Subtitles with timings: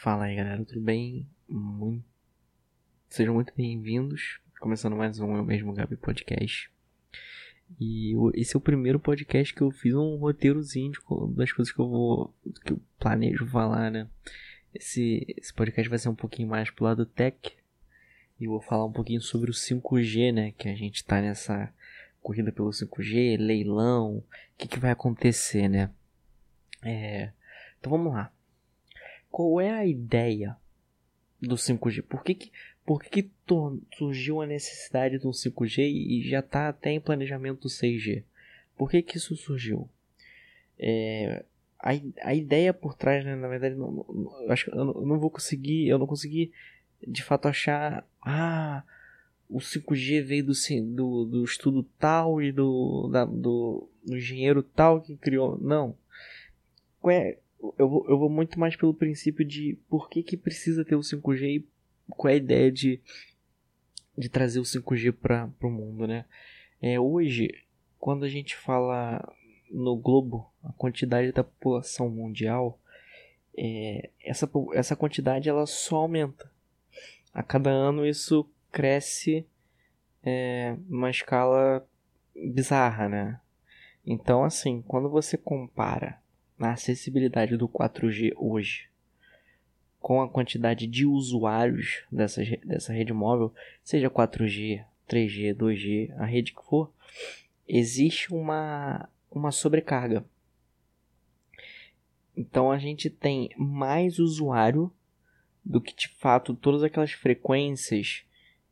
[0.00, 1.26] Fala aí galera, tudo bem?
[1.48, 2.04] Muito...
[3.08, 4.38] Sejam muito bem-vindos.
[4.60, 6.70] Começando mais um Eu Mesmo Gabi Podcast.
[7.80, 10.92] E esse é o primeiro podcast que eu fiz um roteirozinho
[11.34, 12.32] das coisas que eu vou.
[12.64, 14.06] que eu planejo falar, né?
[14.72, 17.52] Esse, esse podcast vai ser um pouquinho mais pro lado tech.
[18.38, 20.52] E eu vou falar um pouquinho sobre o 5G, né?
[20.52, 21.74] Que a gente tá nessa
[22.22, 24.24] corrida pelo 5G, leilão, o
[24.56, 25.90] que, que vai acontecer, né?
[26.84, 27.32] É...
[27.80, 28.32] Então vamos lá
[29.38, 30.56] qual é a ideia
[31.40, 32.02] do 5G?
[32.02, 32.52] Por que, que,
[32.84, 33.30] por que, que
[33.96, 38.24] surgiu a necessidade do 5G e já está até em planejamento do 6G?
[38.76, 39.88] Por que, que isso surgiu?
[40.76, 41.44] É,
[41.78, 45.20] a, a ideia por trás, né, na verdade, não, não, acho eu não, eu não
[45.20, 46.50] vou conseguir, eu não consegui
[47.06, 48.82] de fato achar, ah,
[49.48, 50.52] o 5G veio do,
[50.96, 55.56] do, do estudo tal e do, da, do, do engenheiro tal que criou.
[55.60, 55.96] Não.
[57.00, 57.38] Qual é,
[57.78, 61.00] eu vou, eu vou muito mais pelo princípio de por que, que precisa ter o
[61.00, 61.66] 5G e
[62.08, 63.00] qual é a ideia de,
[64.16, 66.24] de trazer o 5G para o mundo, né?
[66.80, 67.52] É, hoje,
[67.98, 69.20] quando a gente fala
[69.70, 72.80] no globo, a quantidade da população mundial,
[73.56, 76.50] é, essa, essa quantidade ela só aumenta.
[77.34, 79.46] A cada ano isso cresce
[80.22, 81.86] é, uma escala
[82.34, 83.40] bizarra, né?
[84.06, 86.20] Então, assim, quando você compara
[86.58, 88.88] na acessibilidade do 4G hoje,
[90.00, 96.52] com a quantidade de usuários dessa, dessa rede móvel, seja 4G, 3G, 2G, a rede
[96.52, 96.92] que for,
[97.66, 100.24] existe uma, uma sobrecarga.
[102.36, 104.92] Então a gente tem mais usuário
[105.64, 108.22] do que de fato todas aquelas frequências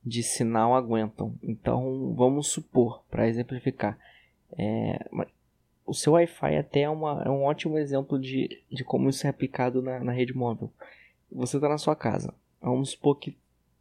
[0.05, 1.34] de sinal aguentam.
[1.43, 3.98] Então vamos supor, para exemplificar,
[4.56, 5.05] é,
[5.87, 9.31] o seu Wi-Fi até é, uma, é um ótimo exemplo de, de como isso é
[9.31, 10.70] aplicado na, na rede móvel.
[11.31, 12.34] Você está na sua casa.
[12.61, 13.37] Vamos supor que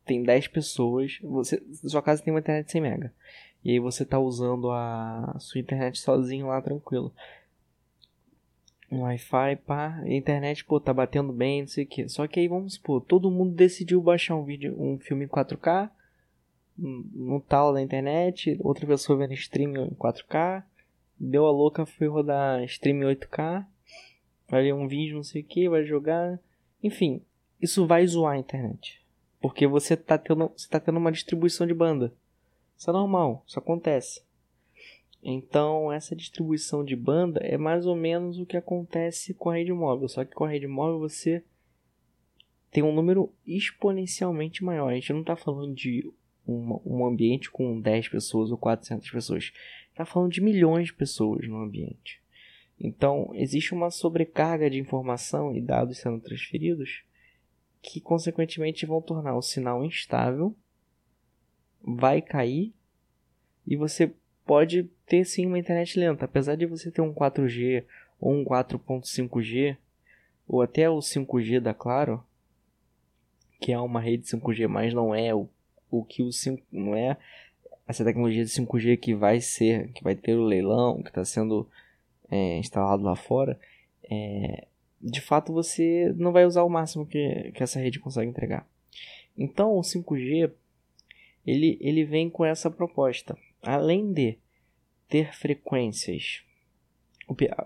[0.06, 1.20] tem 10 pessoas.
[1.23, 3.14] Você, sua casa tem uma internet 100 mega.
[3.64, 7.12] E aí você está usando a sua internet sozinho lá, tranquilo.
[8.91, 12.08] Um Wi-Fi, pá, a internet, pô, tá batendo bem, não sei o que.
[12.08, 15.90] Só que aí vamos supor, todo mundo decidiu baixar um vídeo, um filme em 4K,
[16.78, 20.63] no tal da internet, outra pessoa vendo stream em 4K,
[21.20, 23.66] deu a louca, foi rodar stream 8K,
[24.48, 26.40] vai ler um vídeo, não sei o que, vai jogar.
[26.84, 27.22] Enfim,
[27.62, 29.02] isso vai zoar a internet.
[29.40, 32.14] Porque você tá tendo, você tá tendo uma distribuição de banda.
[32.78, 34.22] Isso é normal, isso acontece.
[35.24, 39.74] Então, essa distribuição de banda é mais ou menos o que acontece com a rede
[39.74, 40.08] móvel.
[40.08, 41.44] Só que com a rede móvel você
[42.70, 44.92] tem um número exponencialmente maior.
[44.92, 46.08] A gente não está falando de
[46.47, 49.52] um, um ambiente com 10 pessoas ou 400 pessoas
[49.95, 52.22] está falando de milhões de pessoas no ambiente.
[52.78, 57.03] Então, existe uma sobrecarga de informação e dados sendo transferidos
[57.81, 60.53] que, consequentemente, vão tornar o sinal instável,
[61.81, 62.73] vai cair
[63.66, 64.13] e você
[64.45, 66.25] pode ter sim uma internet lenta.
[66.25, 67.85] Apesar de você ter um 4G
[68.19, 69.78] ou um 4.5G
[70.45, 72.22] ou até o 5G da Claro,
[73.61, 75.47] que é uma rede 5G, mas não é o,
[75.89, 77.17] o que o 5 não é
[77.88, 81.68] essa tecnologia de 5G que vai ser, que vai ter o leilão, que está sendo
[82.29, 83.59] é, instalado lá fora,
[84.09, 84.68] é,
[85.01, 88.68] de fato você não vai usar o máximo que, que essa rede consegue entregar.
[89.38, 90.51] Então o 5G
[91.46, 93.38] ele, ele vem com essa proposta.
[93.62, 94.38] Além de
[95.07, 96.44] ter frequências,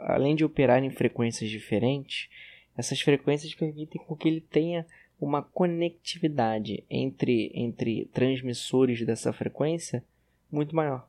[0.01, 2.29] além de operar em frequências diferentes,
[2.77, 4.85] essas frequências permitem com que ele tenha
[5.19, 10.03] uma conectividade entre, entre transmissores dessa frequência
[10.51, 11.07] muito maior.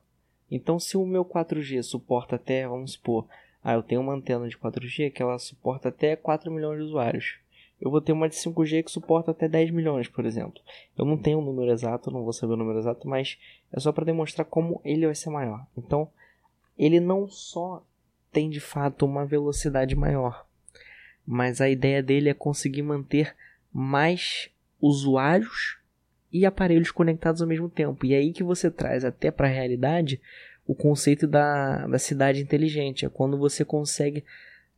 [0.49, 3.25] Então, se o meu 4G suporta até, vamos supor,
[3.63, 7.37] ah, eu tenho uma antena de 4G que ela suporta até 4 milhões de usuários.
[7.79, 10.61] Eu vou ter uma de 5G que suporta até 10 milhões, por exemplo.
[10.97, 13.39] Eu não tenho o um número exato, não vou saber o número exato, mas
[13.71, 15.65] é só para demonstrar como ele vai ser maior.
[15.75, 16.07] Então,
[16.77, 17.83] ele não só
[18.31, 20.45] tem de fato uma velocidade maior,
[21.25, 23.35] mas a ideia dele é conseguir manter
[23.73, 24.49] mais
[24.79, 25.77] usuários
[26.31, 28.05] e aparelhos conectados ao mesmo tempo.
[28.05, 30.19] E é aí que você traz até para a realidade
[30.65, 33.05] o conceito da, da cidade inteligente.
[33.05, 34.23] É quando você consegue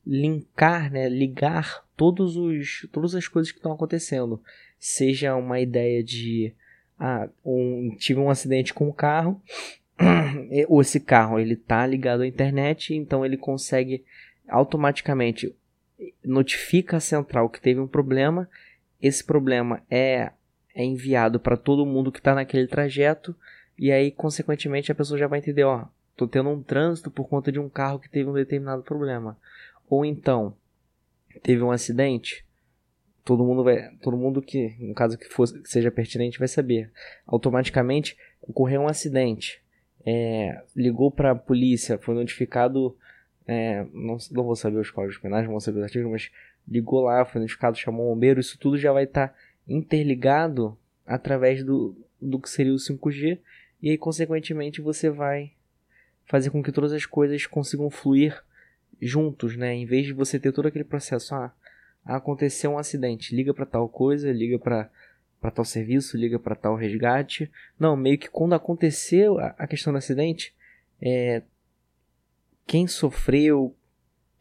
[0.06, 4.42] linkar, né, ligar todos os, todas as coisas que estão acontecendo.
[4.80, 6.54] Seja uma ideia de
[7.00, 9.42] ah, um, tive um acidente com o carro,
[10.68, 14.04] ou esse carro ele está ligado à internet, então ele consegue
[14.48, 15.56] automaticamente
[16.24, 18.50] notifica a central que teve um problema
[19.04, 20.32] esse problema é,
[20.74, 23.36] é enviado para todo mundo que está naquele trajeto
[23.78, 25.86] e aí, consequentemente, a pessoa já vai entender, ó,
[26.16, 29.38] tô tendo um trânsito por conta de um carro que teve um determinado problema.
[29.90, 30.56] Ou então,
[31.42, 32.46] teve um acidente,
[33.26, 36.92] todo mundo vai, todo mundo que, no caso que, for, que seja pertinente, vai saber.
[37.26, 39.62] Automaticamente ocorreu um acidente,
[40.06, 42.96] é, ligou para a polícia, foi notificado,
[43.46, 46.32] é, não, não vou saber os códigos penais, não vou saber os artigos, mas
[46.68, 49.36] ligou lá, foi notificado, chamou o bombeiro, isso tudo já vai estar tá
[49.68, 53.40] interligado através do, do que seria o 5G,
[53.82, 55.52] e aí, consequentemente, você vai
[56.26, 58.42] fazer com que todas as coisas consigam fluir
[59.02, 59.74] juntos, né?
[59.74, 61.54] Em vez de você ter todo aquele processo, ah,
[62.06, 64.90] aconteceu um acidente, liga para tal coisa, liga para
[65.42, 67.52] para tal serviço, liga para tal resgate.
[67.78, 70.56] Não, meio que quando aconteceu a, questão do acidente,
[71.02, 71.42] é,
[72.66, 73.76] quem sofreu,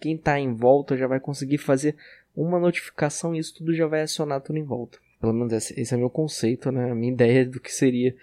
[0.03, 1.95] quem está em volta já vai conseguir fazer
[2.35, 4.99] uma notificação e isso tudo já vai acionar tudo em volta.
[5.21, 6.91] Pelo menos esse, esse é meu conceito, né?
[6.91, 8.17] A minha ideia do que seria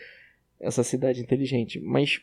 [0.60, 1.80] essa cidade inteligente.
[1.80, 2.22] Mas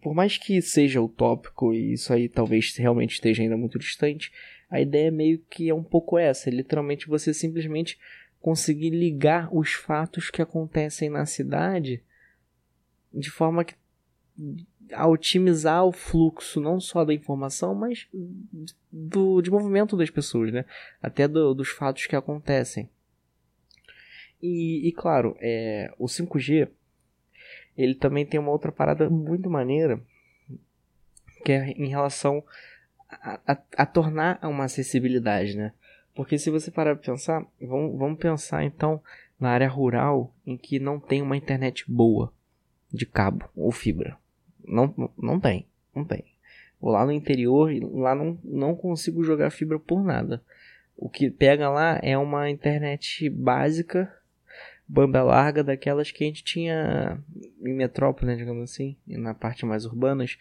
[0.00, 4.32] por mais que seja utópico e isso aí talvez realmente esteja ainda muito distante,
[4.70, 7.98] a ideia meio que é um pouco essa, é literalmente você simplesmente
[8.40, 12.02] conseguir ligar os fatos que acontecem na cidade
[13.12, 13.74] de forma que
[14.92, 18.06] a otimizar o fluxo não só da informação, mas
[18.92, 20.64] do de movimento das pessoas, né?
[21.02, 22.88] Até do, dos fatos que acontecem.
[24.42, 26.68] E, e claro, é, o 5G
[27.76, 30.00] ele também tem uma outra parada muito maneira,
[31.44, 32.42] que é em relação
[33.08, 35.72] a, a, a tornar uma acessibilidade, né?
[36.14, 39.02] Porque se você parar para pensar, vamos, vamos pensar então
[39.38, 42.32] na área rural em que não tem uma internet boa
[42.90, 44.16] de cabo ou fibra.
[44.66, 46.24] Não, não tem, não tem.
[46.80, 50.42] Vou lá no interior e lá não, não consigo jogar fibra por nada.
[50.96, 54.12] O que pega lá é uma internet básica
[54.88, 57.18] banda larga daquelas que a gente tinha
[57.60, 60.38] em metrópole, né, digamos assim, e na parte mais urbanas,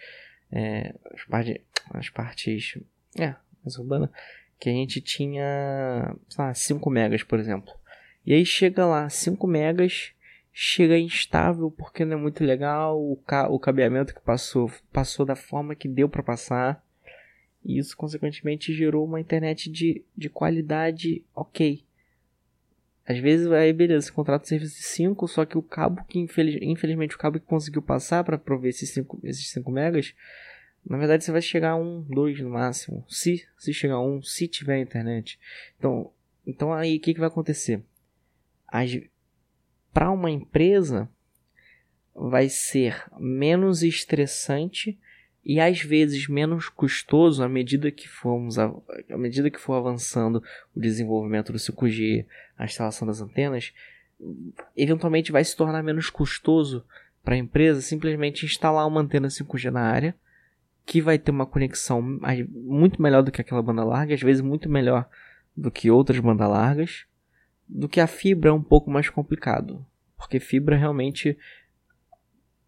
[0.51, 1.61] é, as, parte,
[1.91, 2.77] as partes
[3.17, 4.09] é, mais urbanas,
[4.59, 7.73] que a gente tinha, sei lá, 5 megas, por exemplo.
[8.25, 10.11] E aí chega lá, 5 megas,
[10.57, 15.35] chega instável porque não é muito legal, o, ca o cabeamento que passou, passou da
[15.35, 16.81] forma que deu para passar.
[17.63, 21.83] E isso, consequentemente, gerou uma internet de, de qualidade ok.
[23.05, 26.57] Às vezes, aí beleza, você contrata serviço de 5, só que o cabo que, infeliz,
[26.61, 30.13] infelizmente, o cabo que conseguiu passar para prover esses 5 esses cinco megas,
[30.85, 33.03] na verdade você vai chegar a 1, 2 no máximo.
[33.09, 35.37] Se, se chegar a 1, se tiver internet.
[35.77, 36.11] Então,
[36.47, 37.83] então aí o que, que vai acontecer?
[39.95, 41.09] Para uma empresa,
[42.13, 44.99] vai ser menos estressante
[45.41, 48.73] e às vezes menos custoso à medida que formos à
[49.17, 50.43] medida que for avançando
[50.75, 52.25] o desenvolvimento do 5G,
[52.57, 53.71] a instalação das antenas,
[54.75, 56.85] eventualmente vai se tornar menos custoso
[57.23, 60.13] para a empresa simplesmente instalar uma antena 5G na área,
[60.85, 62.01] que vai ter uma conexão
[62.49, 65.07] muito melhor do que aquela banda larga, às vezes muito melhor
[65.55, 67.05] do que outras bandas largas,
[67.67, 69.85] do que a fibra é um pouco mais complicado,
[70.17, 71.37] porque fibra realmente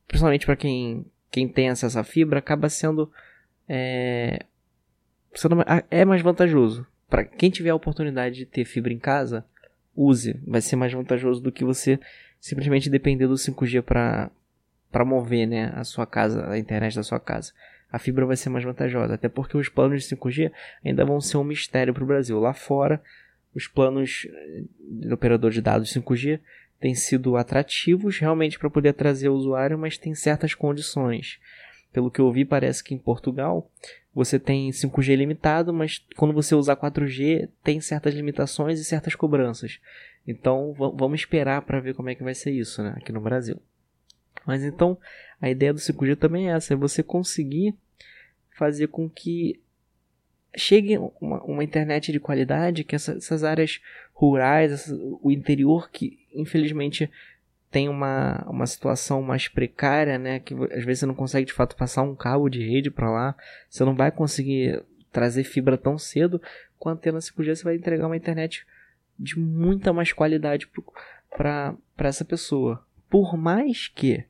[0.07, 3.11] principalmente para quem quem tem acesso à fibra acaba sendo
[3.67, 4.45] é,
[5.33, 5.57] sendo,
[5.91, 6.87] é mais vantajoso.
[7.09, 9.45] Para quem tiver a oportunidade de ter fibra em casa,
[9.95, 10.39] use.
[10.45, 11.99] Vai ser mais vantajoso do que você
[12.39, 14.31] simplesmente depender do 5G para
[14.89, 17.51] para mover, né, a sua casa, a internet da sua casa.
[17.91, 20.51] A fibra vai ser mais vantajosa, até porque os planos de 5G
[20.83, 22.39] ainda vão ser um mistério para o Brasil.
[22.39, 23.01] Lá fora,
[23.57, 24.27] os planos
[24.79, 26.39] de operador de dados 5G
[26.79, 31.39] têm sido atrativos realmente para poder trazer o usuário, mas tem certas condições.
[31.91, 33.67] Pelo que eu vi, parece que em Portugal
[34.13, 39.79] você tem 5G limitado, mas quando você usar 4G tem certas limitações e certas cobranças.
[40.27, 43.59] Então vamos esperar para ver como é que vai ser isso né, aqui no Brasil.
[44.45, 44.99] Mas então
[45.41, 47.73] a ideia do 5G também é essa: é você conseguir
[48.51, 49.59] fazer com que
[50.55, 53.81] chegue uma, uma internet de qualidade, que essa, essas áreas
[54.13, 57.09] rurais, essa, o interior que infelizmente
[57.69, 60.39] tem uma, uma situação mais precária, né?
[60.39, 63.35] Que às vezes você não consegue de fato passar um cabo de rede para lá,
[63.69, 66.41] você não vai conseguir trazer fibra tão cedo.
[66.79, 68.65] Com a antena 5G você vai entregar uma internet
[69.19, 70.69] de muita mais qualidade
[71.35, 72.83] para essa pessoa.
[73.09, 74.23] Por mais que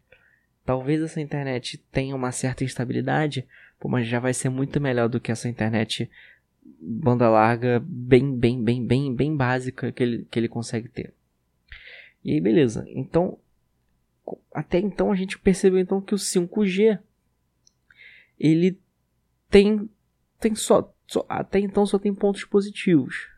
[0.65, 3.47] talvez essa internet tenha uma certa instabilidade,
[3.79, 6.09] pô, mas já vai ser muito melhor do que essa internet
[6.79, 11.13] banda larga bem, bem, bem, bem, bem básica que ele, que ele consegue ter.
[12.23, 12.85] E aí, beleza.
[12.89, 13.37] Então,
[14.53, 16.99] até então a gente percebeu então que o 5G
[18.39, 18.79] ele
[19.49, 19.89] tem
[20.39, 23.29] tem só, só até então só tem pontos positivos.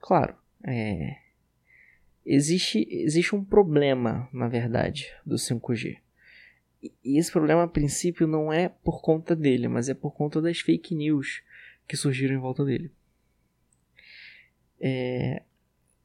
[0.00, 1.18] Claro, é,
[2.24, 5.98] existe existe um problema, na verdade, do 5G.
[7.04, 10.60] E esse problema a princípio não é por conta dele, mas é por conta das
[10.60, 11.42] fake news
[11.86, 12.90] que surgiram em volta dele.
[14.80, 15.42] É,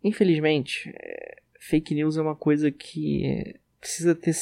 [0.03, 4.33] infelizmente, é, fake news é uma coisa que precisa ter,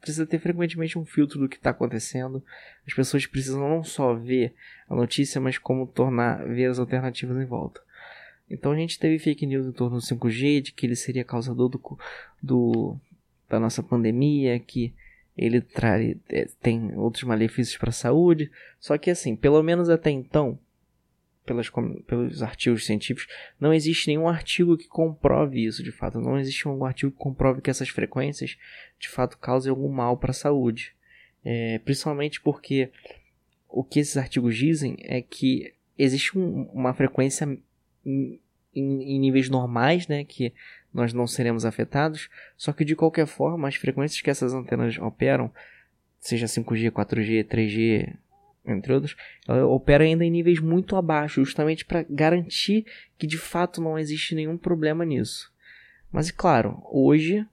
[0.00, 2.42] precisa ter frequentemente um filtro do que está acontecendo.
[2.86, 4.54] As pessoas precisam não só ver
[4.88, 7.80] a notícia, mas como tornar ver as alternativas em volta.
[8.50, 11.68] Então a gente teve fake news em torno do 5G, de que ele seria causador
[11.68, 11.98] do,
[12.42, 12.96] do
[13.48, 14.92] da nossa pandemia, que
[15.40, 15.64] ele
[16.28, 18.50] é, tem outros malefícios para a saúde.
[18.78, 20.58] Só que assim, pelo menos até então,
[21.46, 21.70] pelas,
[22.06, 23.26] pelos artigos científicos,
[23.58, 26.20] não existe nenhum artigo que comprove isso de fato.
[26.20, 28.58] Não existe um artigo que comprove que essas frequências
[28.98, 30.92] de fato causem algum mal para a saúde.
[31.42, 32.90] É, principalmente porque
[33.66, 37.48] o que esses artigos dizem é que existe um, uma frequência
[38.04, 38.38] em,
[38.74, 40.52] em, níveis normais, né, que
[40.92, 45.50] nós não seremos afetados, só que de qualquer forma as frequências que essas antenas operam,
[46.18, 48.16] seja 5G, 4G, 3G,
[48.66, 49.16] entre outros,
[49.48, 52.84] ela opera ainda em níveis muito abaixo, justamente para garantir
[53.18, 55.50] que de fato não existe nenhum problema nisso.
[56.12, 57.46] Mas é claro, hoje,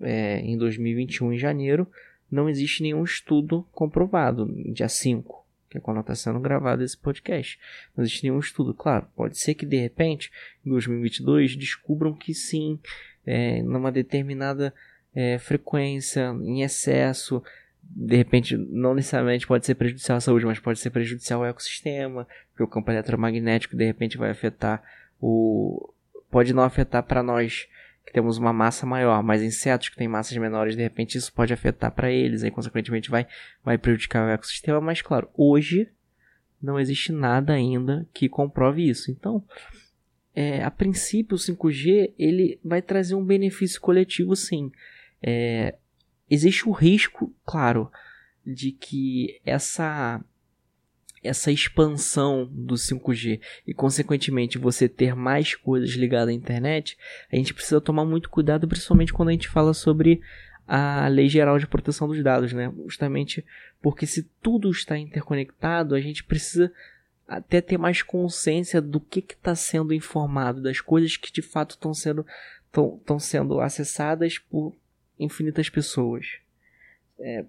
[0.00, 1.86] é, em 2021, em janeiro,
[2.30, 7.58] não existe nenhum estudo comprovado, dia 5, que é quando está sendo gravado esse podcast.
[7.96, 9.06] Não existe nenhum estudo, claro.
[9.14, 10.30] Pode ser que de repente,
[10.66, 12.78] em 2022, descubram que sim,
[13.24, 14.74] é, numa determinada
[15.14, 17.42] é, frequência, em excesso,
[17.82, 22.26] de repente, não necessariamente pode ser prejudicial à saúde, mas pode ser prejudicial ao ecossistema,
[22.50, 24.82] porque o campo eletromagnético de repente vai afetar
[25.20, 25.92] o.
[26.30, 27.68] pode não afetar para nós
[28.10, 31.52] que temos uma massa maior, mas insetos que têm massas menores, de repente isso pode
[31.52, 33.24] afetar para eles, aí consequentemente vai,
[33.64, 34.80] vai prejudicar o ecossistema.
[34.80, 35.88] Mas claro, hoje
[36.60, 39.12] não existe nada ainda que comprove isso.
[39.12, 39.44] Então,
[40.34, 44.72] é, a princípio, o 5G ele vai trazer um benefício coletivo, sim.
[45.22, 45.76] É,
[46.28, 47.92] existe o risco, claro,
[48.44, 50.20] de que essa
[51.22, 56.96] essa expansão do 5G e consequentemente você ter mais coisas ligadas à internet,
[57.30, 60.20] a gente precisa tomar muito cuidado, principalmente quando a gente fala sobre
[60.66, 62.72] a Lei Geral de Proteção dos Dados, né?
[62.84, 63.44] Justamente
[63.82, 66.72] porque se tudo está interconectado, a gente precisa
[67.26, 71.92] até ter mais consciência do que está sendo informado, das coisas que de fato estão
[71.92, 72.26] sendo,
[72.66, 74.74] estão sendo acessadas por
[75.18, 76.26] infinitas pessoas.
[77.18, 77.44] É,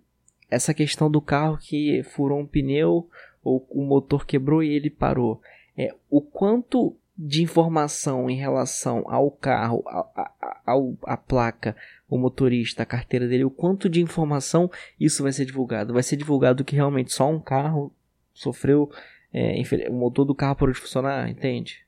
[0.50, 3.10] essa questão do carro que furou um pneu
[3.44, 5.42] ou o motor quebrou e ele parou.
[5.78, 11.76] É, o quanto de informação em relação ao carro, a, a, a, a placa,
[12.10, 14.70] o motorista, a carteira dele, o quanto de informação
[15.00, 15.94] isso vai ser divulgado?
[15.94, 17.94] Vai ser divulgado que realmente só um carro
[18.34, 18.92] sofreu,
[19.34, 21.86] é, o motor do carro parou de funcionar, entende?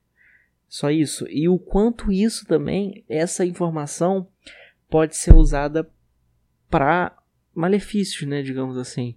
[0.68, 1.28] Só isso.
[1.30, 4.28] E o quanto isso também, essa informação
[4.90, 5.90] pode ser usada
[6.70, 7.16] para
[7.54, 9.16] malefícios, né, digamos assim.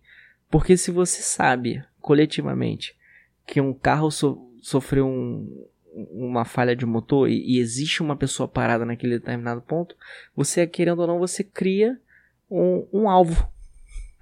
[0.50, 2.96] Porque se você sabe coletivamente
[3.44, 5.66] que um carro so sofreu um,
[6.10, 9.96] uma falha de motor e, e, existe uma pessoa parada naquele determinado ponto,
[10.34, 12.00] você, querendo ou não, você cria
[12.50, 13.48] um, um alvo.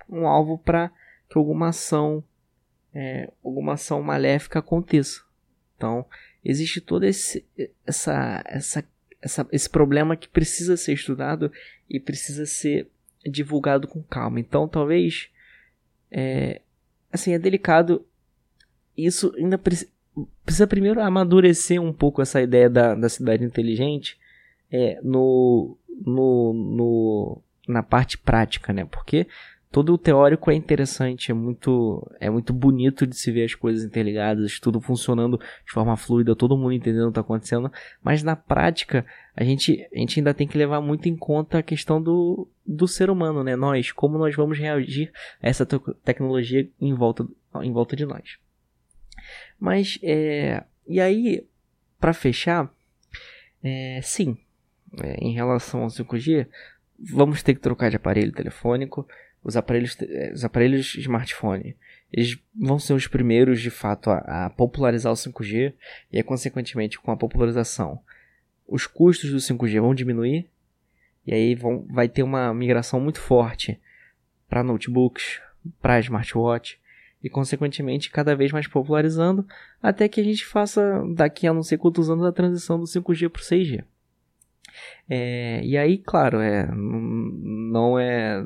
[0.08, 0.90] Um alvo para
[1.30, 2.22] que alguma ação,
[2.94, 5.22] é, alguma ação maléfica aconteça.
[5.76, 6.04] Então,
[6.44, 7.44] existe toda esse,
[7.86, 8.84] essa, essa
[9.24, 11.50] essa, esse problema que precisa ser estudado
[11.88, 12.86] e precisa ser
[13.24, 14.38] divulgado com calma.
[14.38, 15.30] Então, talvez,
[16.10, 16.60] é,
[17.14, 18.04] assim, é delicado.
[18.97, 19.76] Isso ainda pre
[20.44, 24.16] precisa primeiro amadurecer um pouco essa ideia da, da cidade inteligente
[24.71, 28.85] é, no, no, no, na parte prática, né?
[28.85, 29.26] Porque
[29.74, 33.82] todo o teórico é interessante, é muito, é muito bonito de se ver as coisas
[33.84, 38.36] interligadas, tudo funcionando de forma fluida, todo mundo entendendo o que está acontecendo, mas na
[38.36, 39.04] prática
[39.34, 42.86] a gente, a gente ainda tem que levar muito em conta a questão do, do
[42.86, 43.56] ser humano, né?
[43.56, 45.10] Nós, como nós vamos reagir
[45.42, 47.26] a essa te tecnologia em volta,
[47.60, 48.38] em volta de nós.
[49.58, 51.44] Mas, é, e aí,
[51.98, 52.72] para fechar,
[53.60, 54.38] é, sim,
[55.02, 56.46] é, em relação ao 5G,
[56.96, 59.04] vamos ter que trocar de aparelho telefônico,
[59.44, 61.76] os aparelhos, eh, os aparelhos smartphone,
[62.10, 65.74] eles vão ser os primeiros, de fato, a, a popularizar o 5G
[66.10, 68.00] e, consequentemente, com a popularização,
[68.66, 70.48] os custos do 5G vão diminuir
[71.26, 73.78] e aí vão, vai ter uma migração muito forte
[74.48, 75.40] para notebooks,
[75.80, 76.78] para smartwatch
[77.22, 79.46] e, consequentemente, cada vez mais popularizando
[79.82, 83.28] até que a gente faça, daqui a não sei quantos anos, a transição do 5G
[83.28, 83.84] para o 6G.
[85.08, 88.44] É, e aí, claro, é, não é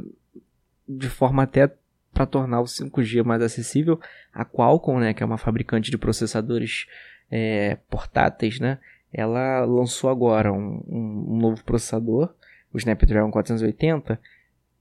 [0.89, 1.73] de forma até
[2.13, 4.01] para tornar o 5G mais acessível,
[4.33, 6.87] a Qualcomm, né, que é uma fabricante de processadores
[7.31, 8.79] é, portáteis, né,
[9.13, 12.35] ela lançou agora um, um, um, novo processador,
[12.73, 14.21] o Snapdragon 480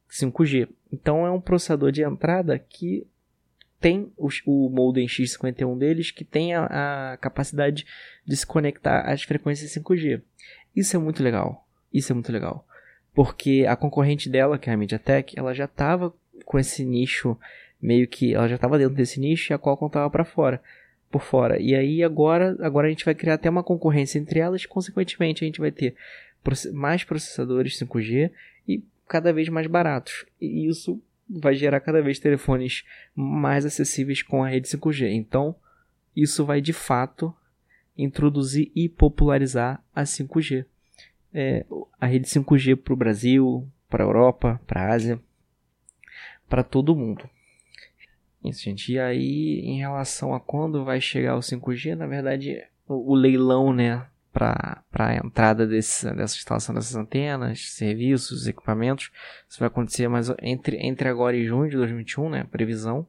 [0.10, 0.70] 5G.
[0.92, 3.06] Então é um processador de entrada que
[3.80, 7.86] tem o, o modem X51 deles, que tem a, a capacidade
[8.26, 10.22] de se conectar às frequências 5G.
[10.76, 11.68] Isso é muito legal.
[11.94, 12.67] Isso é muito legal.
[13.18, 16.14] Porque a concorrente dela, que é a MediaTek, ela já estava
[16.46, 17.36] com esse nicho
[17.82, 20.62] meio que ela já estava dentro desse nicho e a Qualcomm estava para fora,
[21.10, 21.60] por fora.
[21.60, 25.48] E aí agora, agora a gente vai criar até uma concorrência entre elas, consequentemente a
[25.48, 25.96] gente vai ter
[26.72, 28.30] mais processadores 5G
[28.68, 30.24] e cada vez mais baratos.
[30.40, 35.10] E isso vai gerar cada vez telefones mais acessíveis com a rede 5G.
[35.10, 35.56] Então,
[36.16, 37.34] isso vai de fato
[37.98, 40.66] introduzir e popularizar a 5G.
[41.34, 41.66] É,
[42.00, 45.20] a rede 5G para o Brasil, para a Europa, para a Ásia,
[46.50, 47.30] para todo mundo.
[48.44, 48.94] Isso, gente.
[48.94, 53.74] E aí, em relação a quando vai chegar o 5G, na verdade, o, o leilão,
[53.74, 59.12] né, para a entrada desse, dessa instalação dessas antenas, serviços, equipamentos.
[59.50, 62.44] Isso vai acontecer mais entre, entre agora e junho de 2021, né?
[62.44, 63.08] Previsão.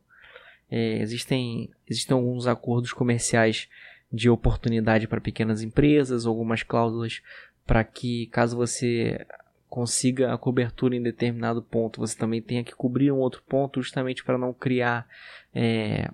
[0.71, 3.69] É, existem, existem alguns acordos comerciais
[4.11, 7.21] de oportunidade para pequenas empresas, algumas cláusulas
[7.69, 9.27] para que, caso você
[9.69, 14.25] consiga a cobertura em determinado ponto, você também tenha que cobrir um outro ponto, justamente
[14.25, 15.07] para não criar
[15.55, 16.11] é,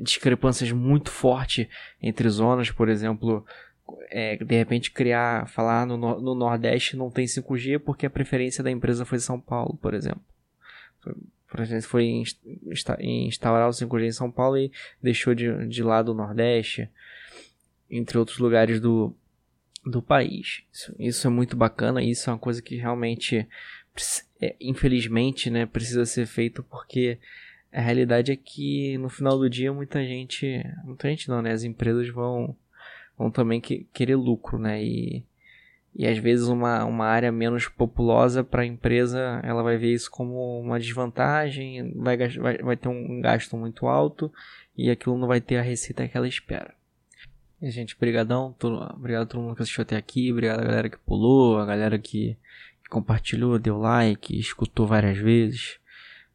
[0.00, 1.66] discrepâncias muito fortes
[2.00, 3.44] entre zonas, por exemplo
[4.10, 8.70] é, de repente criar, falar no, no Nordeste não tem 5G porque a preferência da
[8.70, 10.22] empresa foi São Paulo, por exemplo.
[11.48, 12.22] Por exemplo, foi
[13.00, 14.70] instaurar o 5G em São Paulo e
[15.02, 16.88] deixou de, de lado o Nordeste,
[17.90, 19.14] entre outros lugares do,
[19.84, 20.62] do país.
[20.72, 23.46] Isso, isso é muito bacana, isso é uma coisa que realmente,
[24.40, 27.18] é, infelizmente, né, precisa ser feito porque
[27.72, 31.64] a realidade é que no final do dia muita gente, muita gente não, né, as
[31.64, 32.56] empresas vão
[33.16, 34.82] vão também que, querer lucro, né?
[34.82, 35.24] E,
[35.94, 40.10] e às vezes uma, uma área menos populosa para a empresa, ela vai ver isso
[40.10, 44.32] como uma desvantagem, vai, vai, vai ter um gasto muito alto
[44.76, 46.74] e aquilo não vai ter a receita que ela espera.
[47.62, 50.90] E, gente, brigadão, todo, obrigado a todo mundo que assistiu até aqui, obrigado a galera
[50.90, 52.36] que pulou, a galera que,
[52.82, 55.78] que compartilhou, deu like, escutou várias vezes.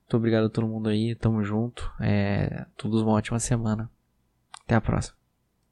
[0.04, 1.92] Muito obrigado a todo mundo aí, tamo junto.
[2.00, 3.92] É, todos uma ótima semana.
[4.63, 5.16] Até a próxima.